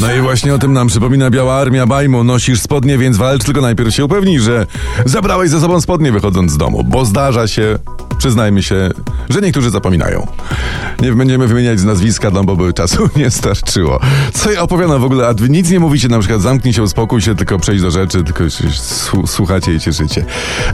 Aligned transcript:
No 0.00 0.14
i 0.14 0.20
właśnie 0.20 0.54
o 0.54 0.58
tym 0.58 0.72
nam 0.72 0.88
przypomina 0.88 1.30
Biała 1.30 1.54
Armia 1.54 1.86
Bajmu. 1.86 2.24
Nosisz 2.24 2.60
spodnie, 2.60 2.98
więc 2.98 3.16
walcz, 3.16 3.44
tylko 3.44 3.60
najpierw 3.60 3.94
się 3.94 4.04
upewnij, 4.04 4.40
że 4.40 4.66
zabrałeś 5.04 5.50
ze 5.50 5.60
sobą 5.60 5.80
spodnie 5.80 6.12
wychodząc 6.12 6.52
z 6.52 6.56
domu, 6.56 6.84
bo 6.84 7.04
zdarza 7.04 7.48
się, 7.48 7.78
przyznajmy 8.18 8.62
się, 8.62 8.90
że 9.30 9.40
niektórzy 9.40 9.70
zapominają. 9.70 10.26
Nie 11.02 11.12
będziemy 11.12 11.46
wymieniać 11.46 11.80
z 11.80 11.84
nazwiska, 11.84 12.30
no 12.30 12.44
bo 12.44 12.56
by 12.56 12.72
czasu 12.72 13.08
nie 13.16 13.30
starczyło. 13.30 14.00
Co 14.34 14.50
ja 14.50 14.62
opowiadam 14.62 15.00
w 15.00 15.04
ogóle, 15.04 15.28
a 15.28 15.34
wy 15.34 15.48
nic 15.48 15.70
nie 15.70 15.80
mówicie, 15.80 16.08
na 16.08 16.18
przykład 16.18 16.40
zamknij 16.40 16.74
się, 16.74 16.82
uspokój 16.82 17.20
się, 17.20 17.34
tylko 17.34 17.58
przejdź 17.58 17.82
do 17.82 17.90
rzeczy, 17.90 18.24
tylko 18.24 18.44
słuchacie 19.26 19.74
i 19.74 19.80
cieszycie. 19.80 20.24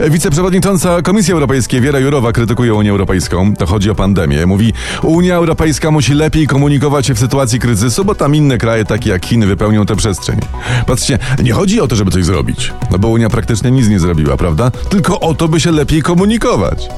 Wiceprzewodnicząca 0.09 1.01
Komisji 1.01 1.33
Europejskiej 1.33 1.81
Wiera 1.81 1.99
Jurowa 1.99 2.31
krytykuje 2.31 2.73
Unię 2.73 2.91
Europejską. 2.91 3.55
To 3.55 3.65
chodzi 3.65 3.89
o 3.89 3.95
pandemię. 3.95 4.45
Mówi, 4.45 4.73
Unia 5.01 5.35
Europejska 5.35 5.91
musi 5.91 6.13
lepiej 6.13 6.47
komunikować 6.47 7.04
się 7.05 7.15
w 7.15 7.19
sytuacji 7.19 7.59
kryzysu, 7.59 8.05
bo 8.05 8.15
tam 8.15 8.35
inne 8.35 8.57
kraje, 8.57 8.85
takie 8.85 9.09
jak 9.09 9.25
Chiny, 9.25 9.47
wypełnią 9.47 9.85
tę 9.85 9.95
przestrzeń. 9.95 10.39
Patrzcie, 10.87 11.19
nie 11.43 11.53
chodzi 11.53 11.81
o 11.81 11.87
to, 11.87 11.95
żeby 11.95 12.11
coś 12.11 12.25
zrobić, 12.25 12.73
no 12.91 12.99
bo 12.99 13.07
Unia 13.07 13.29
praktycznie 13.29 13.71
nic 13.71 13.87
nie 13.87 13.99
zrobiła, 13.99 14.37
prawda? 14.37 14.71
Tylko 14.71 15.19
o 15.19 15.33
to, 15.33 15.47
by 15.47 15.59
się 15.59 15.71
lepiej 15.71 16.01
komunikować. 16.01 16.89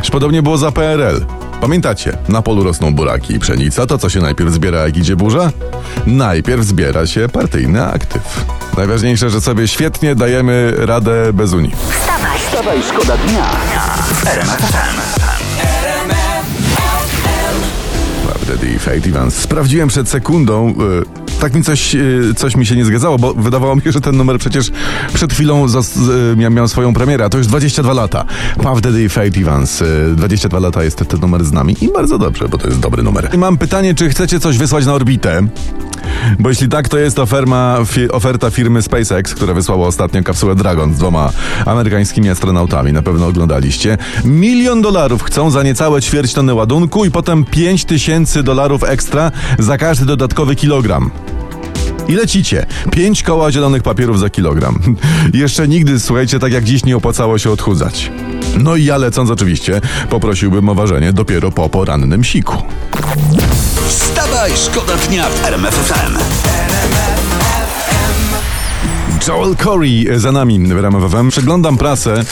Aż 0.00 0.10
Podobnie 0.10 0.42
było 0.42 0.58
za 0.58 0.72
PRL. 0.72 1.24
Pamiętacie, 1.60 2.16
na 2.28 2.42
polu 2.42 2.64
rosną 2.64 2.94
buraki 2.94 3.34
i 3.34 3.38
pszenica, 3.38 3.86
to 3.86 3.98
co 3.98 4.10
się 4.10 4.20
najpierw 4.20 4.52
zbiera, 4.52 4.78
jak 4.78 4.96
idzie 4.96 5.16
burza? 5.16 5.52
Najpierw 6.06 6.64
zbiera 6.64 7.06
się 7.06 7.28
partyjny 7.28 7.84
aktyw. 7.86 8.44
Najważniejsze, 8.76 9.30
że 9.30 9.40
sobie 9.40 9.68
świetnie 9.68 10.14
dajemy 10.14 10.74
radę 10.76 11.32
bez 11.32 11.52
Unii. 11.52 11.72
Wstawaj, 11.90 12.38
Wstawaj, 12.38 12.82
szkoda 12.82 13.16
dnia 13.16 13.50
Sprawdziłem 19.30 19.88
przed 19.88 20.08
sekundą. 20.08 20.74
Tak 21.44 21.54
mi 21.54 21.62
coś, 21.62 21.94
y, 21.94 22.34
coś 22.36 22.56
mi 22.56 22.66
się 22.66 22.76
nie 22.76 22.84
zgadzało, 22.84 23.18
bo 23.18 23.34
wydawało 23.34 23.76
mi 23.76 23.82
się, 23.82 23.92
że 23.92 24.00
ten 24.00 24.16
numer 24.16 24.38
przecież 24.38 24.70
przed 25.14 25.32
chwilą 25.32 25.66
y, 25.66 26.36
miał, 26.36 26.50
miał 26.50 26.68
swoją 26.68 26.94
premierę, 26.94 27.24
a 27.24 27.28
to 27.28 27.38
już 27.38 27.46
22 27.46 27.92
lata. 27.92 28.24
Puff 28.56 28.80
Daddy 28.80 29.02
i 29.02 29.40
Evans. 29.40 29.82
Y, 29.82 30.14
22 30.16 30.58
lata 30.58 30.84
jest 30.84 30.96
ten 30.96 31.20
numer 31.20 31.44
z 31.44 31.52
nami 31.52 31.76
i 31.80 31.92
bardzo 31.92 32.18
dobrze, 32.18 32.48
bo 32.48 32.58
to 32.58 32.68
jest 32.68 32.80
dobry 32.80 33.02
numer. 33.02 33.30
I 33.34 33.38
mam 33.38 33.58
pytanie, 33.58 33.94
czy 33.94 34.08
chcecie 34.08 34.40
coś 34.40 34.58
wysłać 34.58 34.86
na 34.86 34.94
orbitę? 34.94 35.46
Bo 36.38 36.48
jeśli 36.48 36.68
tak, 36.68 36.88
to 36.88 36.98
jest 36.98 37.18
oferma, 37.18 37.78
fi, 37.86 38.10
oferta 38.10 38.50
firmy 38.50 38.82
SpaceX, 38.82 39.34
która 39.34 39.54
wysłała 39.54 39.86
ostatnio 39.86 40.22
kapsułę 40.22 40.54
Dragon 40.54 40.94
z 40.94 40.98
dwoma 40.98 41.32
amerykańskimi 41.66 42.28
astronautami. 42.28 42.92
Na 42.92 43.02
pewno 43.02 43.26
oglądaliście. 43.26 43.98
Milion 44.24 44.82
dolarów 44.82 45.22
chcą 45.22 45.50
za 45.50 45.62
niecałe 45.62 46.02
ćwierć 46.02 46.34
tony 46.34 46.54
ładunku 46.54 47.04
i 47.04 47.10
potem 47.10 47.44
5 47.44 47.84
tysięcy 47.84 48.42
dolarów 48.42 48.84
ekstra 48.84 49.32
za 49.58 49.78
każdy 49.78 50.06
dodatkowy 50.06 50.56
kilogram. 50.56 51.10
I 52.08 52.14
lecicie. 52.14 52.66
Pięć 52.90 53.22
koła 53.22 53.52
zielonych 53.52 53.82
papierów 53.82 54.20
za 54.20 54.30
kilogram. 54.30 54.78
Jeszcze 55.34 55.68
nigdy, 55.68 56.00
słuchajcie, 56.00 56.38
tak 56.38 56.52
jak 56.52 56.64
dziś 56.64 56.84
nie 56.84 56.96
opłacało 56.96 57.38
się 57.38 57.50
odchudzać. 57.50 58.12
No 58.58 58.76
i 58.76 58.84
ja 58.84 58.96
lecąc 58.96 59.30
oczywiście, 59.30 59.80
poprosiłbym 60.10 60.68
o 60.68 60.74
ważenie 60.74 61.12
dopiero 61.12 61.52
po 61.52 61.68
porannym 61.68 62.24
siku. 62.24 62.56
Wstawaj, 63.88 64.52
szkoda 64.56 64.96
dnia 64.96 65.28
w 65.28 65.44
RMF 65.44 65.74
FM. 65.74 66.53
Joel 69.28 69.56
Corey 69.56 70.06
za 70.16 70.32
nami 70.32 70.58
w 70.58 71.10
FM. 71.10 71.28
Przeglądam 71.30 71.76
prasę. 71.76 72.24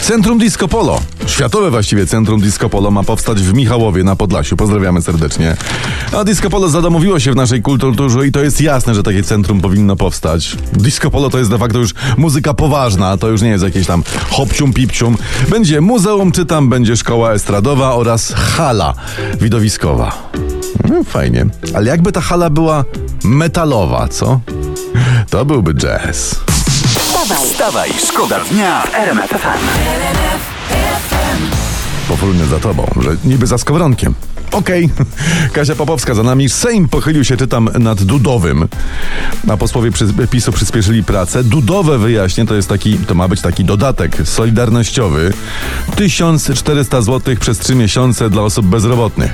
Centrum 0.00 0.38
Disco 0.38 0.68
Polo. 0.68 1.00
Światowe 1.26 1.70
właściwie 1.70 2.06
Centrum 2.06 2.40
Disco 2.40 2.68
Polo 2.68 2.90
ma 2.90 3.02
powstać 3.02 3.42
w 3.42 3.54
Michałowie 3.54 4.04
na 4.04 4.16
Podlasiu. 4.16 4.56
Pozdrawiamy 4.56 5.02
serdecznie. 5.02 5.56
A 6.12 6.24
Disco 6.24 6.50
Polo 6.50 6.68
zadomowiło 6.68 7.20
się 7.20 7.32
w 7.32 7.36
naszej 7.36 7.62
kulturze 7.62 8.26
i 8.26 8.32
to 8.32 8.40
jest 8.40 8.60
jasne, 8.60 8.94
że 8.94 9.02
takie 9.02 9.22
centrum 9.22 9.60
powinno 9.60 9.96
powstać. 9.96 10.56
Disco 10.72 11.10
Polo 11.10 11.30
to 11.30 11.38
jest 11.38 11.50
de 11.50 11.58
facto 11.58 11.78
już 11.78 11.94
muzyka 12.16 12.54
poważna, 12.54 13.16
to 13.16 13.28
już 13.28 13.42
nie 13.42 13.50
jest 13.50 13.64
jakieś 13.64 13.86
tam 13.86 14.02
hopcium 14.30 14.72
pipcium. 14.72 15.16
Będzie 15.50 15.80
muzeum, 15.80 16.32
czy 16.32 16.46
tam 16.46 16.68
będzie 16.68 16.96
szkoła 16.96 17.32
estradowa 17.32 17.94
oraz 17.94 18.32
hala 18.32 18.94
widowiskowa. 19.40 20.30
No, 20.88 21.04
fajnie. 21.04 21.46
Ale 21.74 21.90
jakby 21.90 22.12
ta 22.12 22.20
hala 22.20 22.50
była 22.50 22.84
metalowa, 23.24 24.08
co? 24.08 24.40
To 25.30 25.44
byłby 25.44 25.74
jazz. 25.74 26.40
wstawaj, 26.98 27.48
Wstawaj, 27.50 27.90
szkoda 28.08 28.40
dnia 28.50 28.82
w 28.82 28.94
RMF 28.94 29.30
FM. 29.30 29.74
Powolny 32.08 32.46
za 32.46 32.58
tobą, 32.58 32.86
że 33.00 33.16
niby 33.24 33.46
za 33.46 33.58
skowronkiem. 33.58 34.14
Okej, 34.52 34.90
Kasia 35.52 35.74
Popowska 35.74 36.14
za 36.14 36.22
nami. 36.22 36.48
Sejm 36.48 36.88
pochylił 36.88 37.24
się, 37.24 37.36
czytam, 37.36 37.68
nad 37.78 38.02
Dudowym. 38.02 38.68
A 39.48 39.56
posłowie 39.56 39.90
PiSu 40.30 40.52
przyspieszyli 40.52 41.04
pracę. 41.04 41.44
Dudowe 41.44 41.98
wyjaśnię, 41.98 42.46
to 42.46 42.54
jest 42.54 42.68
taki, 42.68 42.98
to 42.98 43.14
ma 43.14 43.28
być 43.28 43.40
taki 43.40 43.64
dodatek 43.64 44.16
solidarnościowy. 44.24 45.32
1400 45.96 47.02
zł 47.02 47.36
przez 47.40 47.58
3 47.58 47.74
miesiące 47.74 48.30
dla 48.30 48.42
osób 48.42 48.66
bezrobotnych. 48.66 49.32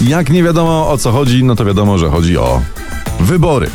Jak 0.00 0.30
nie 0.30 0.42
wiadomo 0.42 0.90
o 0.90 0.98
co 0.98 1.12
chodzi, 1.12 1.44
no 1.44 1.56
to 1.56 1.64
wiadomo, 1.64 1.98
że 1.98 2.08
chodzi 2.08 2.38
o 2.38 2.60
wybory. 3.20 3.70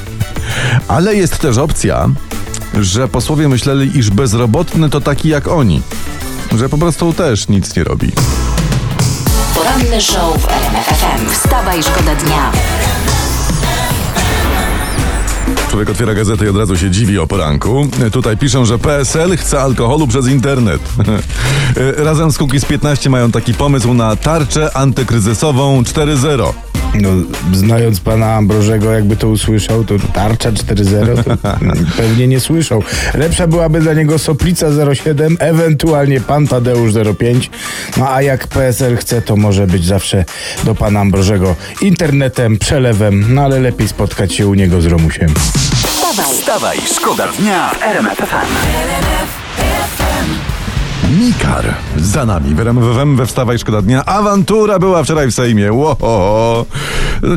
Ale 0.88 1.16
jest 1.16 1.38
też 1.38 1.58
opcja, 1.58 2.10
że 2.82 3.08
posłowie 3.08 3.50
myśleli, 3.50 3.98
iż 3.98 4.10
bezrobotny 4.10 4.90
to 4.90 5.02
taki 5.02 5.30
jak 5.30 5.48
oni. 5.48 5.82
Że 6.58 6.70
po 6.70 6.78
prostu 6.78 7.14
też 7.14 7.48
nic 7.48 7.76
nie 7.76 7.84
robi. 7.84 8.12
poranny 9.56 10.02
show 10.02 10.42
w 10.42 10.48
RMF 10.48 10.86
FM. 10.86 11.30
Wstawaj, 11.32 11.84
szkoda 11.84 12.16
dnia. 12.16 12.52
Człowiek 15.70 15.90
otwiera 15.90 16.14
gazetę 16.14 16.46
i 16.46 16.50
od 16.50 16.58
razu 16.58 16.78
się 16.78 16.92
dziwi 16.92 17.20
o 17.20 17.28
poranku. 17.28 17.88
Tutaj 18.12 18.38
piszą, 18.38 18.66
że 18.66 18.80
PSL 18.80 19.38
chce 19.38 19.62
alkoholu 19.62 20.08
przez 20.08 20.28
internet. 20.28 20.82
Razem 22.08 22.32
z 22.32 22.38
Kukiz 22.38 22.66
15 22.66 23.10
mają 23.10 23.32
taki 23.32 23.54
pomysł 23.54 23.94
na 23.94 24.16
tarczę 24.16 24.78
antykryzysową 24.78 25.82
4.0. 25.82 26.54
No, 27.02 27.10
znając 27.54 28.00
pana 28.00 28.34
Ambrożego, 28.34 28.92
jakby 28.92 29.16
to 29.16 29.30
usłyszał, 29.30 29.84
to 29.84 29.96
tarcza 30.14 30.52
4.0 30.52 31.24
to 31.24 31.38
pewnie 31.98 32.28
nie 32.28 32.40
słyszał. 32.40 32.84
Lepsza 33.14 33.48
byłaby 33.48 33.80
dla 33.80 33.94
niego 33.94 34.20
Soplica 34.20 34.68
07, 34.96 35.38
ewentualnie 35.40 36.22
pan 36.22 36.48
Tadeusz 36.48 36.94
05. 37.18 37.50
No 37.98 38.10
a 38.10 38.22
jak 38.22 38.48
PSL 38.48 38.98
chce, 38.98 39.22
to 39.22 39.36
może 39.36 39.68
być 39.68 39.86
zawsze 39.86 40.26
do 40.64 40.76
pana 40.76 41.00
Ambrożego 41.00 41.56
internetem, 41.82 42.58
przelewem, 42.58 43.34
no 43.34 43.42
ale 43.42 43.60
lepiej 43.60 43.88
spotkać 43.88 44.34
się 44.34 44.48
u 44.48 44.54
niego 44.54 44.82
z 44.82 44.86
Romusiem. 44.86 45.30
Wstawaj, 45.86 46.34
Wstawaj, 46.34 46.78
szkoda 46.96 47.28
dnia 47.28 47.70
w 47.70 47.84
RMF 47.84 48.18
FM. 48.18 49.43
Mikar 51.20 51.76
za 51.98 52.26
nami. 52.26 52.56
W 52.56 53.16
we 53.16 53.26
Wstawaj 53.26 53.60
Szkoda 53.60 53.82
Dnia. 53.82 54.06
Awantura 54.06 54.80
była 54.80 55.04
wczoraj 55.04 55.28
w 55.28 55.34
Sejmie. 55.34 55.74
Ło, 55.74 56.66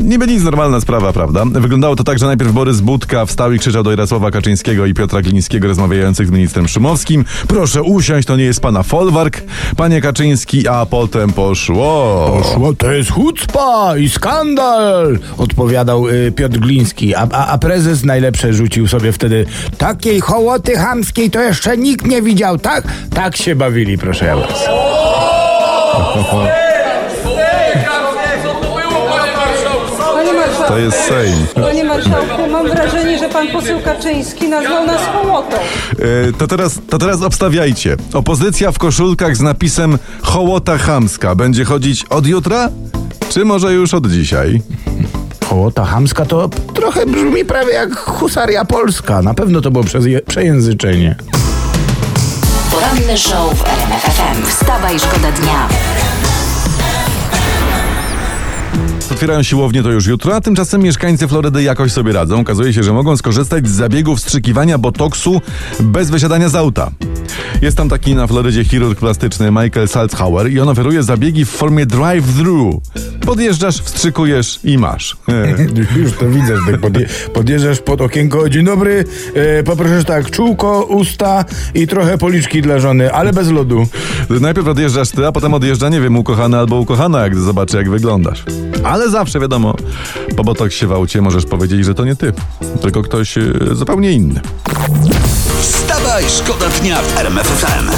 Niby 0.01 0.27
nic, 0.27 0.43
normalna 0.43 0.81
sprawa, 0.81 1.13
prawda? 1.13 1.45
Wyglądało 1.45 1.97
to 1.97 2.05
tak, 2.05 2.19
że 2.19 2.27
najpierw 2.27 2.53
Borys 2.53 2.81
Budka 2.81 3.27
wstał 3.27 3.53
i 3.53 3.59
krzyczał 3.59 3.83
do 3.83 3.91
Jarosława 3.91 4.31
Kaczyńskiego 4.31 4.87
i 4.87 4.95
Piotra 4.95 5.23
Glińskiego 5.23 5.69
rozmawiających 5.69 6.27
z 6.27 6.31
ministrem 6.31 6.69
Szumowskim. 6.69 7.25
Proszę 7.49 7.83
usiąść, 7.83 8.29
to 8.29 8.37
nie 8.37 8.45
jest 8.45 8.61
pana 8.61 8.83
folwark, 8.83 9.43
panie 9.77 10.01
Kaczyński, 10.01 10.69
a 10.69 10.87
potem 10.87 11.33
poszło. 11.33 12.31
Poszło, 12.43 12.75
to 12.75 12.93
jest 12.93 13.11
chucpa 13.11 13.97
i 13.99 14.09
skandal, 14.09 15.19
odpowiadał 15.39 16.09
y, 16.09 16.33
Piotr 16.37 16.59
Gliński, 16.59 17.15
a, 17.15 17.29
a, 17.33 17.47
a 17.47 17.59
prezes 17.59 18.05
najlepsze 18.05 18.53
rzucił 18.53 18.89
sobie 18.89 19.13
wtedy 19.13 19.47
takiej 19.79 20.21
hołoty 20.21 20.77
chamskiej 20.77 21.31
to 21.31 21.43
jeszcze 21.43 21.77
nikt 21.77 22.07
nie 22.07 22.23
widział, 22.23 22.59
tak? 22.59 22.85
Tak 23.15 23.37
się 23.37 23.55
bawili, 23.67 23.99
proszę 23.99 24.27
ja 24.27 24.37
To 30.69 30.79
jest 30.79 30.97
Sejm. 30.99 31.47
panie 31.55 31.85
marszałku, 31.85 32.51
mam 32.51 32.69
wrażenie, 32.69 33.19
że 33.19 33.29
pan 33.29 33.49
poseł 33.49 33.81
Kaczyński 33.81 34.49
nazwał 34.49 34.87
nas 34.87 35.01
hołotą. 35.13 35.57
E, 35.57 36.33
To 36.39 36.47
teraz, 36.47 36.79
to 36.91 36.99
teraz 36.99 37.23
obstawiajcie. 37.23 37.97
Opozycja 38.13 38.73
w 38.73 38.79
koszulkach 38.79 39.37
z 39.37 39.41
napisem 39.41 39.99
Hołota 40.23 40.79
Chamska 40.79 41.35
będzie 41.35 41.65
chodzić 41.65 42.05
od 42.05 42.27
jutra? 42.27 42.69
Czy 43.29 43.45
może 43.45 43.73
już 43.73 43.95
od 43.95 44.07
dzisiaj? 44.07 44.63
Hołota 45.45 45.85
chamska 45.85 46.25
to 46.25 46.49
trochę 46.75 47.07
brzmi 47.07 47.45
prawie 47.45 47.73
jak 47.73 47.97
husaria 47.97 48.65
polska, 48.65 49.23
na 49.23 49.35
pewno 49.35 49.61
to 49.61 49.71
było 49.71 49.85
przez 49.85 50.05
przejęzyczenie. 50.27 51.17
Poranny 52.77 53.19
show 53.19 53.59
w 53.59 53.65
RMF 53.65 54.03
FM. 54.03 54.47
Wstawaj, 54.47 54.99
szkoda 54.99 55.33
dnia. 55.33 55.69
Otwierają 59.11 59.43
siłownie 59.43 59.83
to 59.83 59.91
już 59.91 60.07
jutro, 60.07 60.37
a 60.37 60.41
tymczasem 60.41 60.83
mieszkańcy 60.83 61.29
Florydy 61.29 61.63
jakoś 61.63 61.93
sobie 61.93 62.13
radzą. 62.13 62.41
Okazuje 62.41 62.73
się, 62.73 62.83
że 62.83 62.93
mogą 62.93 63.17
skorzystać 63.17 63.69
z 63.69 63.71
zabiegu 63.71 64.17
wstrzykiwania 64.17 64.79
botoksu 64.79 65.41
bez 65.81 66.11
wysiadania 66.11 66.49
z 66.49 66.55
auta. 66.55 66.91
Jest 67.63 67.77
tam 67.77 67.89
taki 67.89 68.15
na 68.15 68.27
Florydzie 68.27 68.65
chirurg 68.65 68.99
plastyczny 68.99 69.51
Michael 69.51 69.89
Salzhauer 69.89 70.51
i 70.51 70.61
on 70.61 70.69
oferuje 70.69 71.03
zabiegi 71.03 71.45
w 71.45 71.51
formie 71.51 71.87
drive-thru. 71.87 72.81
Podjeżdżasz, 73.27 73.83
wstrzykujesz 73.83 74.61
i 74.65 74.79
masz. 74.79 75.17
Już 76.03 76.13
to 76.13 76.29
widzę, 76.29 76.57
że 76.57 76.73
tak 76.73 76.81
podje, 76.81 77.07
podjeżdżasz 77.35 77.79
pod 77.79 78.01
okienko. 78.01 78.49
Dzień 78.49 78.65
dobry, 78.65 79.05
e, 79.35 79.63
poproszę 79.63 80.05
tak, 80.05 80.31
czółko, 80.31 80.83
usta 80.85 81.45
i 81.75 81.87
trochę 81.87 82.19
policzki 82.19 82.63
dla 82.63 82.79
żony, 82.79 83.13
ale 83.13 83.33
bez 83.33 83.51
lodu. 83.51 83.87
Najpierw 84.31 84.69
odjeżdżasz 84.69 85.11
ty, 85.11 85.27
a 85.27 85.33
potem 85.33 85.55
odjeżdża, 85.55 85.89
nie 85.89 86.01
wiem, 86.01 86.17
ukochany 86.17 86.59
albo 86.59 86.77
ukochana, 86.77 87.23
jak 87.23 87.37
zobaczy, 87.37 87.77
jak 87.77 87.91
wyglądasz. 87.91 88.45
Ale 88.85 89.11
zawsze 89.11 89.41
wiadomo, 89.41 89.75
po 90.37 90.45
botoksie 90.45 90.87
w 90.87 90.93
aucie 90.93 91.23
możesz 91.23 91.45
powiedzieć, 91.45 91.85
że 91.85 91.95
to 91.95 92.05
nie 92.05 92.17
ty, 92.17 92.33
tylko 92.81 93.03
ktoś 93.03 93.39
e, 93.39 93.43
zupełnie 93.73 94.13
inny. 94.13 94.41
Wstawaj, 95.61 96.25
szkoda 96.29 96.69
dnia 96.69 97.03
w 97.03 97.19
RMF 97.19 97.47
FM. 97.47 97.91